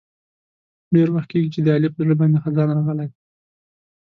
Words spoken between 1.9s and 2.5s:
په زړه باندې